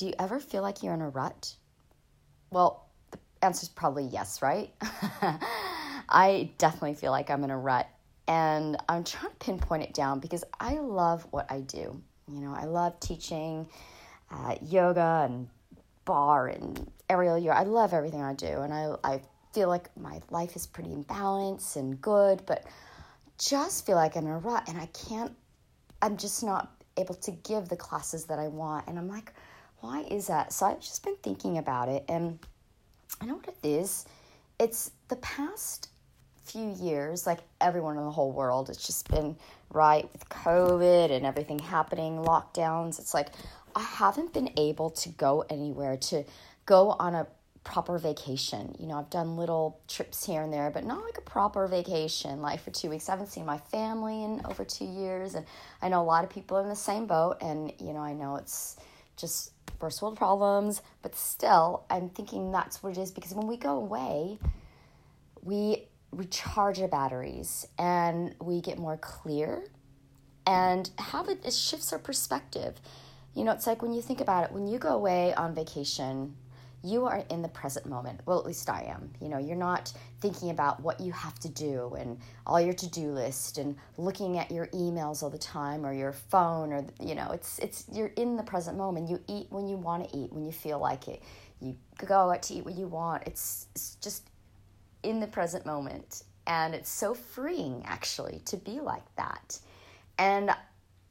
do 0.00 0.06
you 0.06 0.14
ever 0.18 0.40
feel 0.40 0.62
like 0.62 0.82
you're 0.82 0.94
in 0.94 1.02
a 1.02 1.10
rut? 1.10 1.54
Well, 2.50 2.88
the 3.10 3.18
answer 3.42 3.64
is 3.64 3.68
probably 3.68 4.04
yes, 4.04 4.40
right? 4.40 4.72
I 6.08 6.52
definitely 6.56 6.94
feel 6.94 7.10
like 7.12 7.28
I'm 7.28 7.44
in 7.44 7.50
a 7.50 7.58
rut. 7.58 7.86
And 8.26 8.78
I'm 8.88 9.04
trying 9.04 9.28
to 9.28 9.36
pinpoint 9.36 9.82
it 9.82 9.92
down 9.92 10.18
because 10.20 10.42
I 10.58 10.78
love 10.78 11.26
what 11.32 11.52
I 11.52 11.60
do. 11.60 12.00
You 12.32 12.40
know, 12.40 12.54
I 12.54 12.64
love 12.64 12.98
teaching 12.98 13.68
uh, 14.30 14.54
yoga 14.62 15.28
and 15.28 15.48
barre 16.06 16.54
and 16.54 16.90
aerial 17.10 17.36
yoga. 17.36 17.58
I 17.58 17.64
love 17.64 17.92
everything 17.92 18.22
I 18.22 18.32
do. 18.32 18.62
And 18.62 18.72
I, 18.72 18.94
I 19.04 19.20
feel 19.52 19.68
like 19.68 19.94
my 19.98 20.22
life 20.30 20.56
is 20.56 20.66
pretty 20.66 20.94
in 20.94 21.02
balance 21.02 21.76
and 21.76 22.00
good, 22.00 22.46
but 22.46 22.64
just 23.36 23.84
feel 23.84 23.96
like 23.96 24.16
I'm 24.16 24.24
in 24.24 24.32
a 24.32 24.38
rut 24.38 24.66
and 24.66 24.78
I 24.78 24.86
can't, 24.86 25.36
I'm 26.00 26.16
just 26.16 26.42
not 26.42 26.72
able 26.96 27.16
to 27.16 27.32
give 27.32 27.68
the 27.68 27.76
classes 27.76 28.24
that 28.26 28.38
I 28.38 28.48
want. 28.48 28.88
And 28.88 28.98
I'm 28.98 29.06
like, 29.06 29.34
why 29.80 30.02
is 30.02 30.26
that? 30.28 30.52
So 30.52 30.66
I've 30.66 30.80
just 30.80 31.02
been 31.02 31.16
thinking 31.16 31.58
about 31.58 31.88
it, 31.88 32.04
and 32.08 32.38
I 33.20 33.26
know 33.26 33.34
what 33.34 33.48
it 33.48 33.56
is. 33.62 34.06
It's 34.58 34.90
the 35.08 35.16
past 35.16 35.88
few 36.44 36.74
years, 36.80 37.26
like 37.26 37.38
everyone 37.60 37.96
in 37.96 38.04
the 38.04 38.10
whole 38.10 38.32
world, 38.32 38.68
it's 38.68 38.86
just 38.86 39.08
been 39.10 39.36
right 39.72 40.10
with 40.12 40.28
COVID 40.28 41.10
and 41.10 41.24
everything 41.24 41.58
happening, 41.58 42.18
lockdowns. 42.18 42.98
It's 42.98 43.14
like 43.14 43.28
I 43.74 43.82
haven't 43.82 44.32
been 44.32 44.50
able 44.56 44.90
to 44.90 45.08
go 45.10 45.44
anywhere 45.48 45.96
to 45.96 46.24
go 46.66 46.90
on 46.98 47.14
a 47.14 47.26
proper 47.62 47.98
vacation. 47.98 48.74
You 48.78 48.86
know, 48.86 48.98
I've 48.98 49.10
done 49.10 49.36
little 49.36 49.80
trips 49.86 50.24
here 50.24 50.42
and 50.42 50.52
there, 50.52 50.70
but 50.70 50.84
not 50.84 51.04
like 51.04 51.18
a 51.18 51.22
proper 51.22 51.66
vacation, 51.66 52.42
like 52.42 52.60
for 52.60 52.70
two 52.70 52.90
weeks. 52.90 53.08
I 53.08 53.12
haven't 53.12 53.28
seen 53.28 53.46
my 53.46 53.58
family 53.58 54.24
in 54.24 54.42
over 54.44 54.64
two 54.64 54.86
years, 54.86 55.34
and 55.34 55.46
I 55.80 55.88
know 55.88 56.00
a 56.00 56.04
lot 56.04 56.24
of 56.24 56.30
people 56.30 56.56
are 56.56 56.62
in 56.62 56.68
the 56.68 56.76
same 56.76 57.06
boat, 57.06 57.36
and 57.40 57.72
you 57.78 57.92
know, 57.92 58.00
I 58.00 58.12
know 58.12 58.36
it's 58.36 58.76
just 59.16 59.52
first 59.80 60.02
world 60.02 60.16
problems, 60.16 60.82
but 61.02 61.16
still, 61.16 61.84
I'm 61.90 62.10
thinking 62.10 62.52
that's 62.52 62.82
what 62.82 62.96
it 62.96 63.00
is 63.00 63.10
because 63.10 63.34
when 63.34 63.46
we 63.46 63.56
go 63.56 63.76
away, 63.76 64.38
we 65.42 65.88
recharge 66.12 66.80
our 66.80 66.88
batteries 66.88 67.66
and 67.78 68.34
we 68.40 68.60
get 68.60 68.78
more 68.78 68.96
clear 68.98 69.64
and 70.46 70.90
have 70.98 71.28
it, 71.28 71.44
it 71.44 71.54
shifts 71.54 71.92
our 71.92 71.98
perspective. 71.98 72.80
You 73.34 73.44
know, 73.44 73.52
it's 73.52 73.66
like 73.66 73.82
when 73.82 73.92
you 73.92 74.02
think 74.02 74.20
about 74.20 74.44
it, 74.44 74.52
when 74.52 74.66
you 74.66 74.78
go 74.78 74.90
away 74.90 75.32
on 75.34 75.54
vacation, 75.54 76.34
you 76.82 77.06
are 77.06 77.24
in 77.30 77.42
the 77.42 77.48
present 77.48 77.86
moment. 77.86 78.20
Well, 78.24 78.38
at 78.38 78.46
least 78.46 78.70
I 78.70 78.84
am. 78.84 79.10
You 79.20 79.28
know, 79.28 79.38
you're 79.38 79.56
not 79.56 79.92
thinking 80.20 80.50
about 80.50 80.80
what 80.80 81.00
you 81.00 81.12
have 81.12 81.38
to 81.40 81.48
do 81.48 81.94
and 81.98 82.18
all 82.46 82.60
your 82.60 82.72
to-do 82.72 83.10
list 83.12 83.58
and 83.58 83.76
looking 83.98 84.38
at 84.38 84.50
your 84.50 84.66
emails 84.68 85.22
all 85.22 85.30
the 85.30 85.38
time 85.38 85.84
or 85.84 85.92
your 85.92 86.12
phone 86.12 86.72
or 86.72 86.84
you 86.98 87.14
know, 87.14 87.30
it's 87.32 87.58
it's 87.58 87.84
you're 87.92 88.12
in 88.16 88.36
the 88.36 88.42
present 88.42 88.78
moment. 88.78 89.10
You 89.10 89.20
eat 89.28 89.46
when 89.50 89.68
you 89.68 89.76
want 89.76 90.08
to 90.08 90.16
eat, 90.16 90.32
when 90.32 90.44
you 90.44 90.52
feel 90.52 90.78
like 90.78 91.08
it. 91.08 91.22
You 91.60 91.76
go 92.06 92.30
out 92.30 92.42
to 92.44 92.54
eat 92.54 92.64
what 92.64 92.74
you 92.74 92.86
want. 92.86 93.24
It's, 93.26 93.66
it's 93.74 93.96
just 93.96 94.30
in 95.02 95.20
the 95.20 95.26
present 95.26 95.66
moment. 95.66 96.22
And 96.46 96.74
it's 96.74 96.90
so 96.90 97.12
freeing 97.12 97.82
actually 97.86 98.40
to 98.46 98.56
be 98.56 98.80
like 98.80 99.04
that. 99.16 99.58
And 100.18 100.50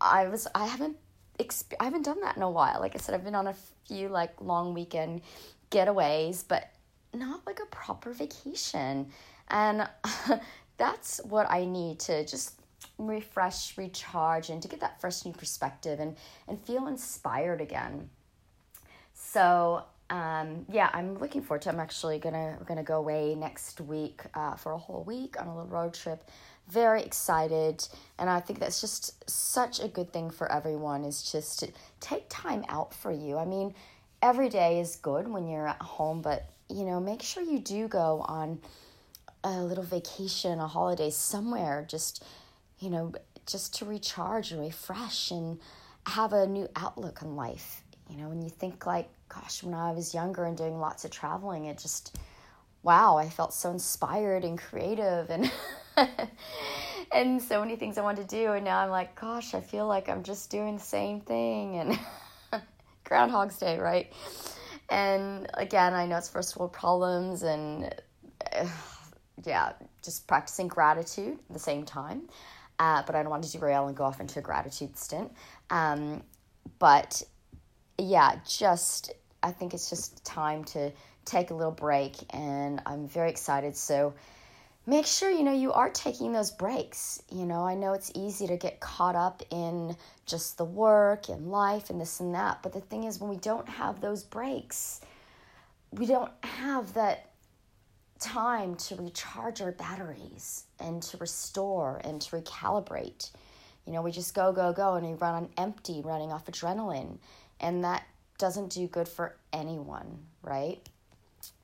I 0.00 0.28
was 0.28 0.48
I 0.54 0.66
haven't 0.66 0.96
exp- 1.42 1.74
I 1.80 1.84
haven't 1.84 2.04
done 2.04 2.20
that 2.20 2.36
in 2.36 2.42
a 2.42 2.50
while. 2.50 2.80
Like 2.80 2.94
I 2.94 2.98
said, 2.98 3.14
I've 3.14 3.24
been 3.24 3.34
on 3.34 3.46
a 3.46 3.54
few 3.86 4.08
like 4.08 4.40
long 4.40 4.74
weekend 4.74 5.22
getaways, 5.70 6.44
but 6.46 6.70
not 7.14 7.46
like 7.46 7.60
a 7.60 7.66
proper 7.66 8.12
vacation. 8.12 9.10
And 9.48 9.88
that's 10.76 11.20
what 11.24 11.50
I 11.50 11.64
need 11.64 11.98
to 12.00 12.24
just 12.24 12.60
refresh, 12.98 13.76
recharge, 13.76 14.50
and 14.50 14.62
to 14.62 14.68
get 14.68 14.80
that 14.80 15.00
fresh 15.00 15.24
new 15.24 15.32
perspective 15.32 16.00
and, 16.00 16.16
and 16.48 16.60
feel 16.64 16.86
inspired 16.86 17.60
again. 17.60 18.10
So, 19.14 19.84
um, 20.10 20.66
yeah, 20.68 20.90
I'm 20.92 21.18
looking 21.18 21.40
forward 21.40 21.62
to. 21.62 21.70
I'm 21.70 21.80
actually 21.80 22.18
gonna 22.18 22.56
we're 22.58 22.66
gonna 22.66 22.82
go 22.82 22.98
away 22.98 23.34
next 23.34 23.80
week 23.80 24.22
uh, 24.34 24.56
for 24.56 24.72
a 24.72 24.78
whole 24.78 25.04
week 25.04 25.40
on 25.40 25.46
a 25.46 25.56
little 25.56 25.70
road 25.70 25.94
trip. 25.94 26.28
Very 26.68 27.02
excited. 27.02 27.86
And 28.18 28.28
i 28.28 28.38
think 28.40 28.58
that's 28.58 28.80
just 28.80 29.28
such 29.28 29.80
a 29.80 29.88
good 29.88 30.12
thing 30.12 30.30
for 30.30 30.50
everyone 30.52 31.04
is 31.04 31.22
just 31.32 31.60
to 31.60 31.68
take 32.00 32.26
time 32.28 32.64
out 32.68 32.92
for 32.92 33.10
you. 33.12 33.38
I 33.38 33.44
mean 33.44 33.74
every 34.22 34.48
day 34.48 34.80
is 34.80 34.96
good 34.96 35.26
when 35.28 35.48
you're 35.48 35.66
at 35.66 35.80
home 35.80 36.20
but 36.20 36.44
you 36.68 36.84
know 36.84 37.00
make 37.00 37.22
sure 37.22 37.42
you 37.42 37.58
do 37.58 37.88
go 37.88 38.24
on 38.28 38.60
a 39.44 39.62
little 39.62 39.84
vacation 39.84 40.58
a 40.58 40.66
holiday 40.66 41.10
somewhere 41.10 41.86
just 41.88 42.22
you 42.78 42.90
know 42.90 43.12
just 43.46 43.74
to 43.74 43.84
recharge 43.84 44.52
and 44.52 44.60
refresh 44.60 45.30
and 45.30 45.58
have 46.06 46.32
a 46.32 46.46
new 46.46 46.68
outlook 46.76 47.22
on 47.22 47.34
life 47.34 47.82
you 48.10 48.16
know 48.16 48.28
when 48.28 48.42
you 48.42 48.50
think 48.50 48.86
like 48.86 49.08
gosh 49.28 49.62
when 49.62 49.74
i 49.74 49.92
was 49.92 50.12
younger 50.12 50.44
and 50.44 50.56
doing 50.56 50.78
lots 50.78 51.04
of 51.04 51.10
traveling 51.10 51.66
it 51.66 51.78
just 51.78 52.18
wow 52.82 53.16
i 53.16 53.28
felt 53.28 53.54
so 53.54 53.70
inspired 53.70 54.44
and 54.44 54.58
creative 54.58 55.30
and 55.30 55.50
and 57.12 57.42
so 57.42 57.60
many 57.60 57.76
things 57.76 57.98
I 57.98 58.02
wanted 58.02 58.28
to 58.28 58.36
do. 58.36 58.52
And 58.52 58.64
now 58.64 58.78
I'm 58.78 58.90
like, 58.90 59.18
gosh, 59.20 59.54
I 59.54 59.60
feel 59.60 59.86
like 59.86 60.08
I'm 60.08 60.22
just 60.22 60.50
doing 60.50 60.76
the 60.76 60.82
same 60.82 61.20
thing. 61.20 61.76
And 61.76 61.98
Groundhog's 63.04 63.58
Day, 63.58 63.78
right? 63.78 64.12
And 64.88 65.48
again, 65.54 65.94
I 65.94 66.06
know 66.06 66.16
it's 66.16 66.28
first 66.28 66.56
world 66.56 66.72
problems 66.72 67.42
and 67.42 67.94
uh, 68.52 68.66
yeah, 69.44 69.72
just 70.02 70.26
practicing 70.26 70.68
gratitude 70.68 71.38
at 71.48 71.52
the 71.52 71.58
same 71.60 71.84
time. 71.84 72.22
Uh, 72.78 73.02
but 73.04 73.14
I 73.14 73.22
don't 73.22 73.30
want 73.30 73.44
to 73.44 73.52
derail 73.52 73.88
and 73.88 73.96
go 73.96 74.04
off 74.04 74.20
into 74.20 74.38
a 74.38 74.42
gratitude 74.42 74.96
stint. 74.96 75.30
Um, 75.68 76.22
but 76.78 77.22
yeah, 78.02 78.38
just 78.46 79.12
I 79.42 79.52
think 79.52 79.74
it's 79.74 79.90
just 79.90 80.24
time 80.24 80.64
to 80.64 80.92
take 81.24 81.50
a 81.50 81.54
little 81.54 81.72
break, 81.72 82.16
and 82.30 82.80
I'm 82.86 83.08
very 83.08 83.30
excited. 83.30 83.76
So 83.76 84.14
make 84.86 85.06
sure 85.06 85.30
you 85.30 85.42
know 85.42 85.52
you 85.52 85.72
are 85.72 85.90
taking 85.90 86.32
those 86.32 86.50
breaks. 86.50 87.22
You 87.30 87.46
know 87.46 87.64
i 87.64 87.74
know 87.74 87.92
it's 87.92 88.10
easy 88.14 88.46
to 88.46 88.56
get 88.56 88.80
caught 88.80 89.14
up 89.14 89.42
in 89.50 89.96
just 90.26 90.58
the 90.58 90.64
work 90.64 91.28
and 91.28 91.50
life 91.50 91.90
and 91.90 92.00
this 92.00 92.20
and 92.20 92.34
that 92.34 92.62
but 92.62 92.72
the 92.72 92.80
thing 92.80 93.04
is 93.04 93.20
when 93.20 93.30
we 93.30 93.36
don't 93.36 93.68
have 93.68 94.00
those 94.00 94.24
breaks 94.24 95.00
we 95.92 96.06
don't 96.06 96.32
have 96.42 96.94
that 96.94 97.30
time 98.20 98.74
to 98.76 98.94
recharge 98.96 99.60
our 99.62 99.72
batteries 99.72 100.64
and 100.78 101.02
to 101.02 101.16
restore 101.16 102.00
and 102.04 102.20
to 102.20 102.36
recalibrate. 102.36 103.30
You 103.86 103.94
know 103.94 104.02
we 104.02 104.12
just 104.12 104.34
go 104.34 104.52
go 104.52 104.72
go 104.72 104.94
and 104.94 105.06
we 105.06 105.14
run 105.14 105.34
on 105.34 105.48
empty 105.56 106.02
running 106.04 106.30
off 106.30 106.46
adrenaline 106.46 107.18
and 107.60 107.84
that 107.84 108.04
doesn't 108.38 108.70
do 108.70 108.86
good 108.86 109.08
for 109.08 109.36
anyone 109.52 110.18
right? 110.42 110.80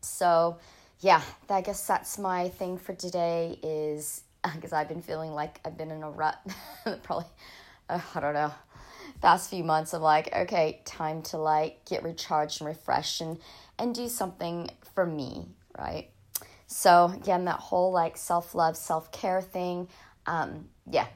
So 0.00 0.58
yeah, 1.00 1.22
I 1.48 1.60
guess 1.60 1.86
that's 1.86 2.18
my 2.18 2.48
thing 2.48 2.78
for 2.78 2.94
today 2.94 3.58
is 3.62 4.22
because 4.54 4.72
I've 4.72 4.88
been 4.88 5.02
feeling 5.02 5.32
like 5.32 5.60
I've 5.64 5.76
been 5.76 5.90
in 5.90 6.02
a 6.02 6.10
rut 6.10 6.38
probably 7.02 7.26
uh, 7.88 8.00
I 8.14 8.20
don't 8.20 8.34
know 8.34 8.52
past 9.20 9.50
few 9.50 9.62
months 9.62 9.92
of 9.92 10.02
like 10.02 10.34
okay 10.34 10.80
time 10.84 11.22
to 11.22 11.36
like 11.36 11.84
get 11.84 12.02
recharged 12.02 12.60
and 12.60 12.68
refreshed 12.68 13.20
and 13.20 13.38
and 13.78 13.94
do 13.94 14.08
something 14.08 14.70
for 14.94 15.06
me 15.06 15.46
right? 15.78 16.08
So 16.66 17.12
again 17.14 17.44
that 17.46 17.60
whole 17.60 17.92
like 17.92 18.16
self-love 18.16 18.76
self-care 18.76 19.42
thing 19.42 19.88
um 20.26 20.68
yeah 20.90 21.06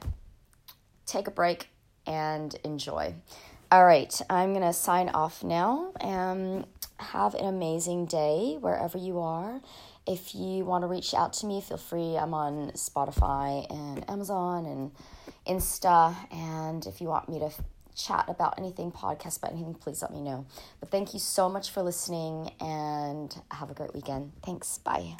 take 1.05 1.27
a 1.27 1.31
break 1.31 1.69
and 2.05 2.53
enjoy 2.63 3.13
all 3.71 3.85
right 3.85 4.21
i'm 4.29 4.53
gonna 4.53 4.73
sign 4.73 5.09
off 5.09 5.43
now 5.43 5.91
um 6.01 6.65
have 6.99 7.35
an 7.35 7.45
amazing 7.45 8.05
day 8.05 8.57
wherever 8.59 8.97
you 8.97 9.19
are. 9.19 9.61
If 10.05 10.33
you 10.33 10.63
want 10.65 10.83
to 10.83 10.87
reach 10.87 11.13
out 11.13 11.33
to 11.33 11.45
me, 11.45 11.61
feel 11.61 11.77
free. 11.77 12.17
I'm 12.17 12.33
on 12.33 12.71
Spotify 12.71 13.69
and 13.69 14.09
Amazon 14.09 14.65
and 14.65 14.91
Insta. 15.45 16.15
And 16.31 16.85
if 16.85 17.01
you 17.01 17.07
want 17.07 17.29
me 17.29 17.39
to 17.39 17.51
chat 17.95 18.25
about 18.27 18.57
anything, 18.57 18.91
podcast 18.91 19.37
about 19.37 19.51
anything, 19.51 19.73
please 19.73 20.01
let 20.01 20.11
me 20.11 20.21
know. 20.21 20.45
But 20.79 20.91
thank 20.91 21.13
you 21.13 21.19
so 21.19 21.49
much 21.49 21.71
for 21.71 21.81
listening 21.81 22.51
and 22.61 23.35
have 23.51 23.69
a 23.69 23.73
great 23.73 23.93
weekend. 23.93 24.31
Thanks. 24.43 24.77
Bye. 24.79 25.17